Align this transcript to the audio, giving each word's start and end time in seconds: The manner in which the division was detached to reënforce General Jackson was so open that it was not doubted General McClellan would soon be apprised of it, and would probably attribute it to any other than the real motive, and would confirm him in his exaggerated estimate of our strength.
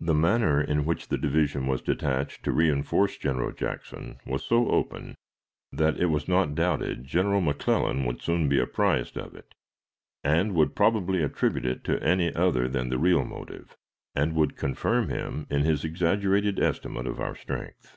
The 0.00 0.12
manner 0.12 0.60
in 0.60 0.84
which 0.84 1.08
the 1.08 1.16
division 1.16 1.66
was 1.66 1.80
detached 1.80 2.42
to 2.42 2.50
reënforce 2.50 3.18
General 3.18 3.52
Jackson 3.52 4.18
was 4.26 4.44
so 4.44 4.68
open 4.68 5.14
that 5.72 5.96
it 5.98 6.08
was 6.10 6.28
not 6.28 6.54
doubted 6.54 7.04
General 7.04 7.40
McClellan 7.40 8.04
would 8.04 8.20
soon 8.20 8.50
be 8.50 8.58
apprised 8.60 9.16
of 9.16 9.34
it, 9.34 9.54
and 10.22 10.52
would 10.52 10.76
probably 10.76 11.22
attribute 11.22 11.64
it 11.64 11.84
to 11.84 12.02
any 12.02 12.34
other 12.34 12.68
than 12.68 12.90
the 12.90 12.98
real 12.98 13.24
motive, 13.24 13.74
and 14.14 14.34
would 14.34 14.58
confirm 14.58 15.08
him 15.08 15.46
in 15.48 15.62
his 15.62 15.86
exaggerated 15.86 16.60
estimate 16.60 17.06
of 17.06 17.18
our 17.18 17.34
strength. 17.34 17.96